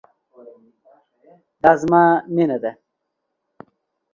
[1.61, 2.03] دا زما
[2.35, 2.71] مينه ده